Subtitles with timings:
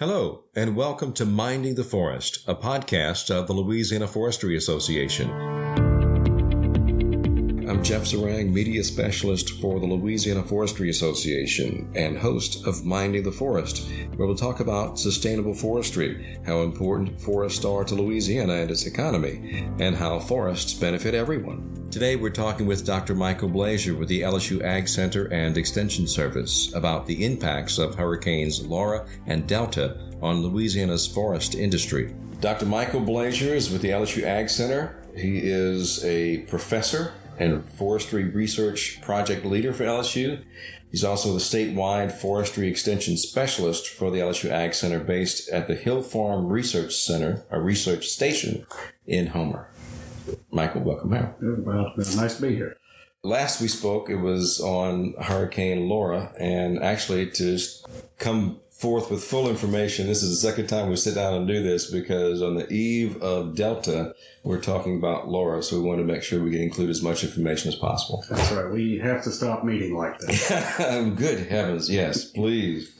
[0.00, 5.30] Hello, and welcome to Minding the Forest, a podcast of the Louisiana Forestry Association.
[7.66, 13.32] I'm Jeff Zarang, media specialist for the Louisiana Forestry Association and host of Minding the
[13.32, 18.84] Forest, where we'll talk about sustainable forestry, how important forests are to Louisiana and its
[18.84, 21.88] economy, and how forests benefit everyone.
[21.90, 23.14] Today we're talking with Dr.
[23.14, 28.66] Michael Blazier with the LSU Ag Center and Extension Service about the impacts of Hurricanes
[28.66, 32.14] Laura and Delta on Louisiana's forest industry.
[32.42, 32.66] Dr.
[32.66, 34.96] Michael Blazier is with the LSU Ag Center.
[35.16, 40.44] He is a professor and forestry research project leader for LSU.
[40.90, 45.74] He's also the statewide forestry extension specialist for the LSU Ag Center based at the
[45.74, 48.64] Hill Farm Research Center, a research station
[49.06, 49.68] in Homer.
[50.50, 51.34] Michael, welcome here.
[51.40, 52.76] Well, it's nice to be here.
[53.24, 57.58] Last we spoke, it was on Hurricane Laura, and actually to
[58.18, 60.06] come forth with full information.
[60.06, 63.16] This is the second time we sit down and do this because on the eve
[63.22, 67.02] of Delta, we're talking about Laura, so we want to make sure we include as
[67.02, 68.22] much information as possible.
[68.28, 68.70] That's right.
[68.70, 71.14] We have to stop meeting like that.
[71.16, 72.92] Good heavens, yes, please.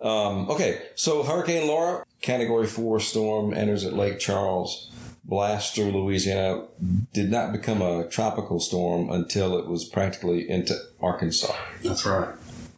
[0.00, 4.90] Um, okay, so Hurricane Laura, Category 4 storm, enters at Lake Charles
[5.22, 6.66] blast through Louisiana
[7.12, 11.54] did not become a tropical storm until it was practically into Arkansas.
[11.84, 12.34] That's right.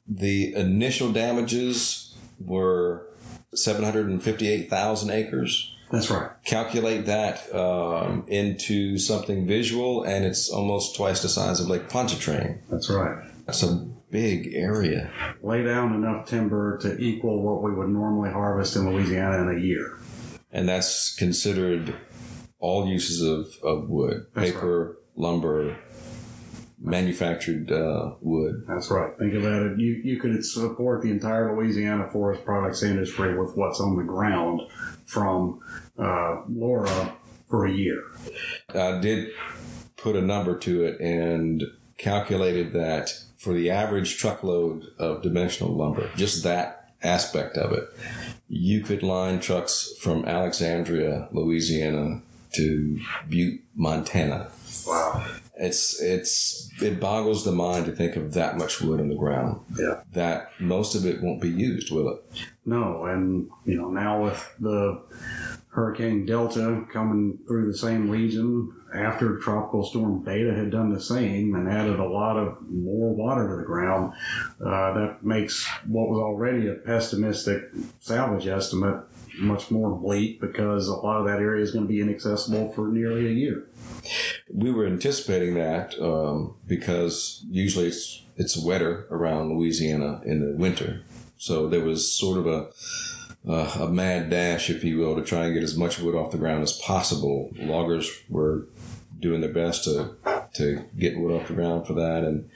[0.06, 2.03] The initial damages
[2.38, 3.06] were
[3.54, 5.70] 758,000 acres.
[5.90, 6.30] That's right.
[6.44, 12.60] Calculate that um, into something visual, and it's almost twice the size of Lake Pontchartrain.
[12.70, 13.24] That's right.
[13.46, 15.10] That's a big area.
[15.42, 19.60] Lay down enough timber to equal what we would normally harvest in Louisiana in a
[19.60, 19.98] year.
[20.50, 21.94] And that's considered
[22.58, 24.96] all uses of, of wood, That's paper, right.
[25.16, 25.76] lumber,
[26.80, 28.64] manufactured uh, wood.
[28.69, 29.17] That's right.
[29.19, 29.78] Think about it.
[29.78, 34.62] You you could support the entire Louisiana forest products industry with what's on the ground
[35.06, 35.61] from
[35.98, 37.14] uh, Laura
[37.48, 38.03] for a year.
[38.75, 39.31] I did
[39.97, 41.62] put a number to it and
[41.98, 47.84] calculated that for the average truckload of dimensional lumber, just that aspect of it,
[48.48, 52.22] you could line trucks from Alexandria, Louisiana
[52.54, 52.98] to
[53.28, 54.50] Butte, Montana.
[54.87, 55.27] Wow.
[55.64, 59.60] It's it's it boggles the mind to think of that much wood on the ground.
[59.78, 60.02] Yeah.
[60.12, 62.25] That most of it won't be used, will it?
[62.66, 65.03] No, and you know now with the
[65.69, 71.54] Hurricane Delta coming through the same region after Tropical Storm Beta had done the same
[71.54, 74.12] and added a lot of more water to the ground,
[74.60, 79.03] uh, that makes what was already a pessimistic salvage estimate
[79.38, 82.86] much more bleak because a lot of that area is going to be inaccessible for
[82.88, 83.66] nearly a year.
[84.53, 91.03] We were anticipating that um, because usually it's, it's wetter around Louisiana in the winter.
[91.38, 92.69] So there was sort of a
[93.47, 96.33] uh, a mad dash, if you will, to try and get as much wood off
[96.33, 97.50] the ground as possible.
[97.56, 98.66] Loggers were
[99.21, 100.16] doing their best to
[100.54, 102.49] to get wood off the ground for that, and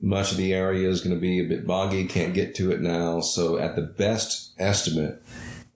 [0.00, 2.06] much of the area is going to be a bit boggy.
[2.06, 3.20] Can't get to it now.
[3.20, 5.22] So at the best estimate,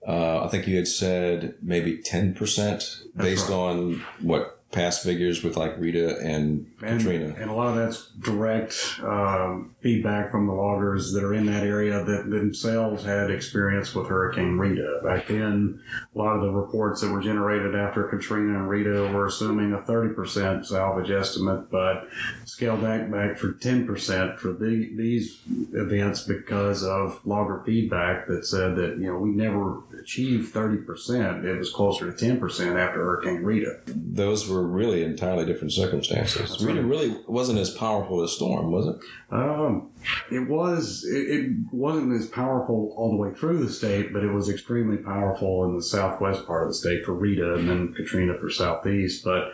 [0.07, 3.55] uh, I think you had said maybe 10% based right.
[3.55, 7.35] on what past figures with like Rita and, and Katrina.
[7.37, 11.63] And a lot of that's direct um, feedback from the loggers that are in that
[11.63, 15.01] area that themselves had experience with Hurricane Rita.
[15.03, 15.81] Back then,
[16.15, 19.79] a lot of the reports that were generated after Katrina and Rita were assuming a
[19.79, 22.07] 30% salvage estimate, but
[22.45, 25.39] scaled that back for 10% for the, these
[25.73, 31.43] events because of logger feedback that said that, you know, we never achieved 30%.
[31.43, 32.39] It was closer to 10%
[32.77, 33.79] after Hurricane Rita.
[33.87, 36.49] Those were really entirely different circumstances.
[36.49, 38.95] That's Rita really wasn't as powerful as Storm, was it?
[39.31, 39.89] Um,
[40.31, 41.05] it was.
[41.05, 44.97] It, it, wasn't as powerful all the way through the state, but it was extremely
[44.97, 49.23] powerful in the southwest part of the state for Rita, and then Katrina for southeast.
[49.23, 49.53] But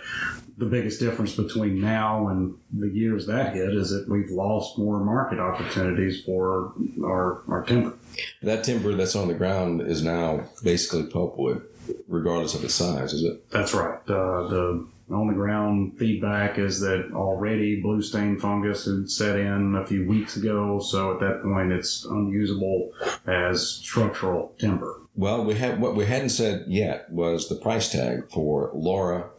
[0.57, 4.99] the biggest difference between now and the years that hit is that we've lost more
[4.99, 7.93] market opportunities for our, our timber.
[8.41, 11.63] That timber that's on the ground is now basically pulpwood,
[12.07, 13.49] regardless of its size, is it?
[13.51, 13.99] That's right.
[14.07, 19.75] Uh, the on the ground feedback is that already blue stain fungus had set in
[19.75, 22.91] a few weeks ago, so at that point it's unusable
[23.25, 25.01] as structural timber.
[25.15, 29.29] Well, we had what we hadn't said yet was the price tag for Laura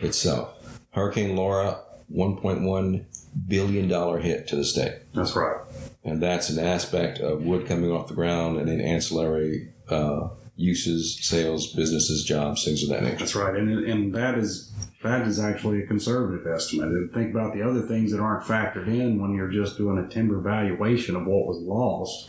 [0.00, 0.54] itself.
[0.92, 1.80] Hurricane Laura,
[2.14, 3.04] $1.1
[3.46, 4.94] billion hit to the state.
[5.12, 5.60] That's right.
[6.04, 11.18] And that's an aspect of wood coming off the ground and an ancillary uh, uses,
[11.20, 13.18] sales, businesses, jobs, things of that nature.
[13.18, 13.54] That's right.
[13.54, 14.72] And, and that is
[15.02, 16.88] that is actually a conservative estimate.
[16.88, 20.08] And think about the other things that aren't factored in when you're just doing a
[20.08, 22.28] timber valuation of what was lost.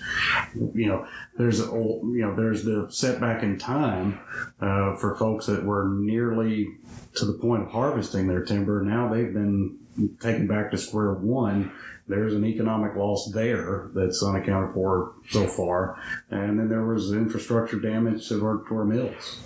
[0.54, 1.08] You know,
[1.38, 4.20] there's a, you know there's the setback in time
[4.62, 6.68] uh, for folks that were nearly
[7.16, 8.84] to the point of harvesting their timber.
[8.84, 9.78] Now they've been
[10.20, 11.72] taken back to square one.
[12.08, 17.80] There's an economic loss there that's unaccounted for so far, and then there was infrastructure
[17.80, 19.40] damage to our, to our mills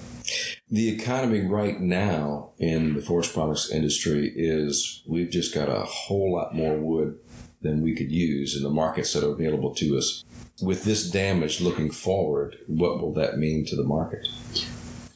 [0.71, 6.33] the economy right now in the forest products industry is we've just got a whole
[6.33, 7.19] lot more wood
[7.61, 10.23] than we could use in the markets that are available to us.
[10.61, 14.27] With this damage looking forward, what will that mean to the market?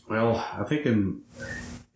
[0.09, 1.21] Well, I think in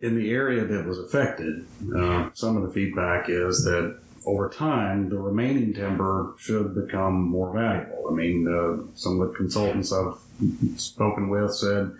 [0.00, 5.08] in the area that was affected, uh, some of the feedback is that over time,
[5.08, 8.08] the remaining timber should become more valuable.
[8.10, 10.18] I mean, uh, some of the consultants I've
[10.76, 11.92] spoken with said,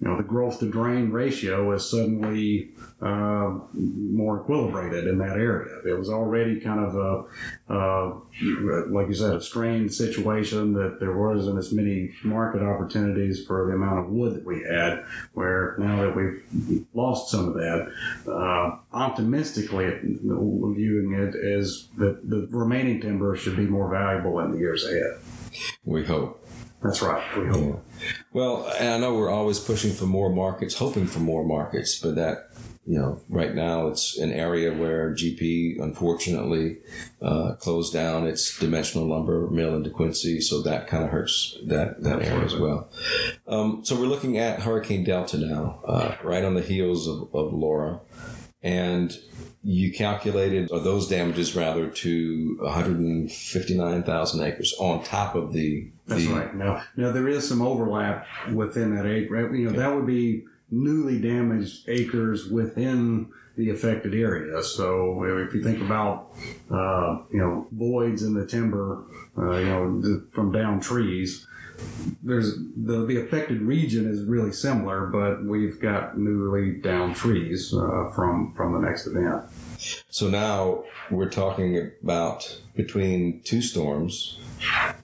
[0.00, 5.80] you know, the growth to drain ratio is suddenly uh, more equilibrated in that area.
[5.84, 8.14] It was already kind of a, uh,
[8.88, 13.74] like you said, a strained situation that there wasn't as many market opportunities for the
[13.74, 15.04] amount of wood that we had.
[15.34, 17.92] Where now that we've lost some of that,
[18.28, 24.58] uh, optimistically viewing it as that the remaining timber should be more valuable in the
[24.58, 25.18] years ahead.
[25.84, 26.46] We hope.
[26.82, 27.38] That's right.
[27.38, 27.84] We hope.
[28.00, 28.10] Yeah.
[28.32, 32.16] Well, and I know we're always pushing for more markets, hoping for more markets, but
[32.16, 32.50] that
[32.84, 36.78] you know, right now it's an area where GP unfortunately
[37.20, 42.02] uh, closed down its dimensional lumber mill in DeQuincy, so that kind of hurts that
[42.02, 42.90] that area as well.
[43.46, 47.52] Um, so we're looking at Hurricane Delta now, uh, right on the heels of, of
[47.52, 48.00] Laura,
[48.62, 49.16] and
[49.62, 55.88] you calculated those damages rather to 159,000 acres on top of the.
[56.14, 56.54] That's the, right.
[56.54, 59.54] Now, now there is some overlap within that acre.
[59.54, 64.62] You know, that would be newly damaged acres within the affected area.
[64.62, 66.32] So if you think about,
[66.70, 69.04] uh, you know, voids in the timber,
[69.36, 71.46] uh, you know, from down trees,
[72.22, 78.10] there's the, the affected region is really similar, but we've got newly down trees uh,
[78.14, 79.42] from from the next event.
[80.08, 84.38] So now we're talking about between two storms,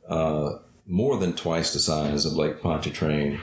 [0.09, 0.51] uh,
[0.89, 3.41] more than twice the size of Lake Pontchartrain.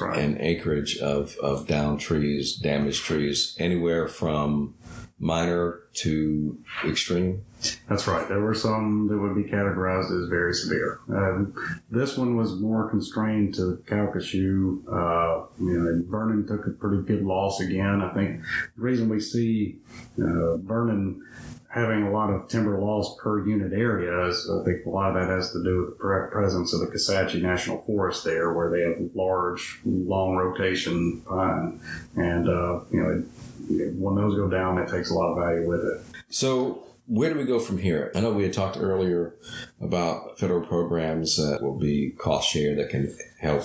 [0.00, 0.18] Right.
[0.18, 4.74] And acreage of, of down trees, damaged trees, anywhere from
[5.18, 7.44] minor to extreme.
[7.88, 8.26] That's right.
[8.26, 11.00] There were some that would be categorized as very severe.
[11.08, 11.54] Um,
[11.90, 14.82] this one was more constrained to Calcasieu.
[14.88, 18.02] Uh, you know, Vernon took a pretty good loss again.
[18.02, 18.42] I think
[18.76, 19.76] the reason we see
[20.18, 21.22] uh, Vernon
[21.72, 25.32] having a lot of timber loss per unit area I think a lot of that
[25.32, 29.10] has to do with the presence of the Kisatchie National Forest there, where they have
[29.14, 31.80] large, long rotation pine,
[32.16, 33.10] and uh, you know.
[33.10, 33.24] It,
[33.94, 36.02] when those go down, it takes a lot of value with it.
[36.28, 38.10] So where do we go from here?
[38.14, 39.34] I know we had talked earlier
[39.80, 43.64] about federal programs that will be cost share that can help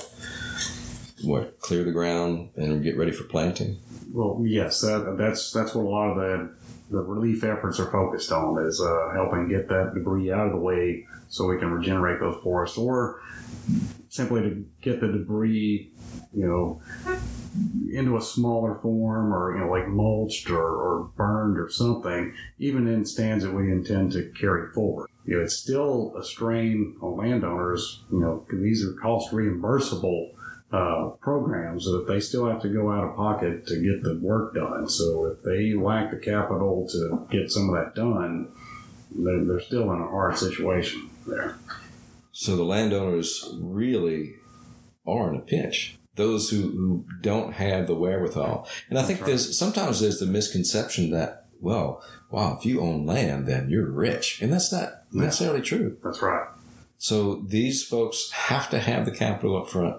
[1.23, 3.79] what clear the ground and get ready for planting.
[4.11, 6.55] Well, yes, that, that's that's what a lot of the
[6.89, 10.59] the relief efforts are focused on is uh, helping get that debris out of the
[10.59, 13.21] way so we can regenerate those forests, or
[14.09, 15.91] simply to get the debris,
[16.33, 16.81] you know,
[17.91, 22.87] into a smaller form or you know like mulched or, or burned or something even
[22.87, 27.17] in stands that we intend to carry forward you know it's still a strain on
[27.17, 30.31] landowners you know these are cost reimbursable
[30.71, 34.53] uh, programs that they still have to go out of pocket to get the work
[34.53, 38.51] done so if they lack the capital to get some of that done
[39.15, 41.57] they're, they're still in a hard situation there
[42.31, 44.35] so the landowners really
[45.05, 48.67] are in a pinch those who, who don't have the wherewithal.
[48.89, 49.27] And I think right.
[49.27, 54.41] there's sometimes there's the misconception that, well, wow, if you own land, then you're rich.
[54.41, 55.23] And that's not yeah.
[55.23, 55.97] necessarily true.
[56.03, 56.47] That's right.
[56.97, 59.97] So these folks have to have the capital up front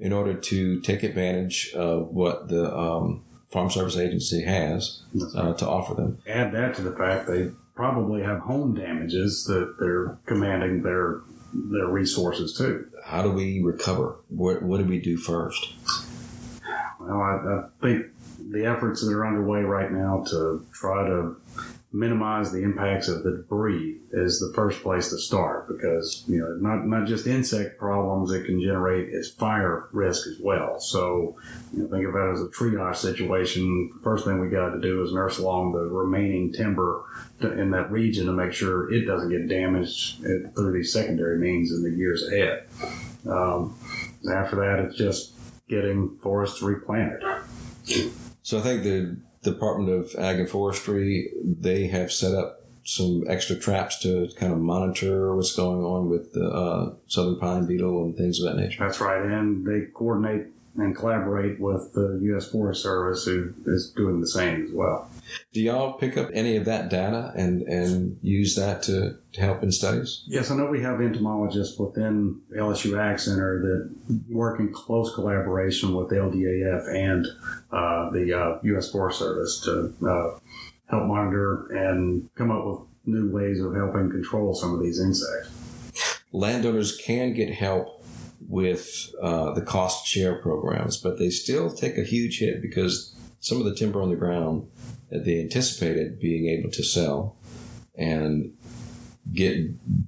[0.00, 5.02] in order to take advantage of what the um, Farm Service Agency has
[5.36, 6.18] uh, to offer them.
[6.26, 11.20] Add that to the fact they probably have home damages that they're commanding their
[11.52, 12.86] their resources too.
[13.04, 14.16] How do we recover?
[14.28, 15.74] What, what do we do first?
[17.00, 18.06] Well, I, I think
[18.50, 21.36] the efforts that are underway right now to try to
[21.92, 26.56] minimize the impacts of the debris is the first place to start because you know
[26.60, 30.78] not not just insect problems it can generate is fire risk as well.
[30.78, 31.36] So
[31.72, 33.92] you know, think of it as a triage situation.
[34.04, 37.04] First thing we got to do is nurse along the remaining timber
[37.40, 40.22] to, in that region to make sure it doesn't get damaged
[40.54, 42.66] through these secondary means in the years ahead.
[43.28, 43.76] Um,
[44.32, 45.34] after that, it's just
[45.68, 47.22] getting forests replanted.
[48.42, 53.56] So I think the Department of Ag and Forestry, they have set up some extra
[53.56, 58.16] traps to kind of monitor what's going on with the uh, southern pine beetle and
[58.16, 58.84] things of that nature.
[58.84, 62.48] That's right, and they coordinate and collaborate with the U.S.
[62.50, 65.10] Forest Service, who is doing the same as well.
[65.52, 69.62] Do y'all pick up any of that data and, and use that to, to help
[69.62, 70.22] in studies?
[70.26, 75.94] Yes, I know we have entomologists within LSU Ag Center that work in close collaboration
[75.94, 77.26] with LDAF and
[77.72, 78.90] uh, the uh, U.S.
[78.90, 80.38] Forest Service to uh,
[80.88, 86.20] help monitor and come up with new ways of helping control some of these insects.
[86.32, 87.99] Landowners can get help
[88.50, 93.58] with uh, the cost share programs, but they still take a huge hit because some
[93.58, 94.68] of the timber on the ground
[95.08, 97.36] that they anticipated being able to sell
[97.96, 98.52] and
[99.32, 99.56] get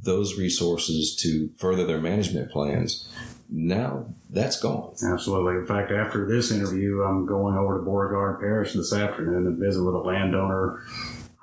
[0.04, 3.08] those resources to further their management plans.
[3.48, 4.94] Now that's gone.
[5.04, 5.60] Absolutely.
[5.60, 9.84] In fact, after this interview, I'm going over to Beauregard Parish this afternoon to visit
[9.84, 10.82] with a landowner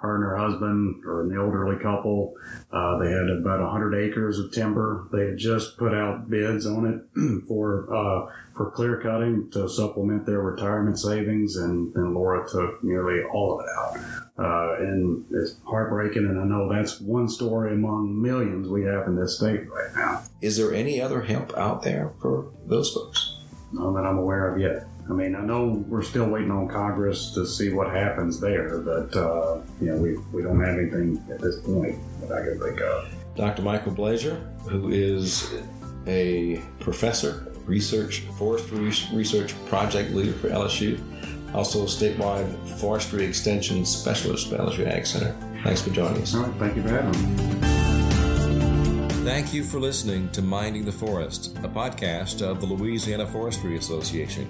[0.01, 2.33] her and her husband or an elderly couple.
[2.71, 5.07] Uh, they had about 100 acres of timber.
[5.11, 10.25] They had just put out bids on it for uh, for clear cutting to supplement
[10.25, 13.97] their retirement savings, and then Laura took nearly all of it out.
[14.37, 19.15] Uh, and it's heartbreaking, and I know that's one story among millions we have in
[19.15, 20.23] this state right now.
[20.41, 23.37] Is there any other help out there for those folks?
[23.71, 24.88] None that I'm aware of yet.
[25.09, 29.15] I mean, I know we're still waiting on Congress to see what happens there, but
[29.15, 32.79] uh, you know, we, we don't have anything at this point that I can think
[32.81, 33.11] of.
[33.35, 33.63] Dr.
[33.63, 35.51] Michael Blazier, who is
[36.05, 40.99] a professor, research forestry research project leader for LSU,
[41.55, 42.47] also statewide
[42.79, 45.35] forestry extension specialist for LSU Ag Center.
[45.63, 46.35] Thanks for joining us.
[46.35, 47.69] All right, thank you for having me.
[49.23, 54.47] Thank you for listening to Minding the Forest, a podcast of the Louisiana Forestry Association.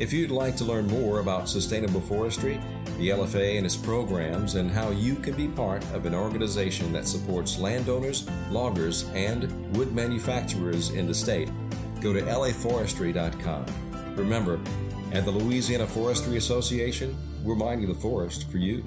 [0.00, 2.58] If you'd like to learn more about sustainable forestry,
[2.96, 7.06] the LFA and its programs, and how you can be part of an organization that
[7.06, 11.50] supports landowners, loggers, and wood manufacturers in the state,
[12.00, 13.66] go to laforestry.com.
[14.16, 14.58] Remember,
[15.12, 17.14] at the Louisiana Forestry Association,
[17.44, 18.82] we're minding the forest for you.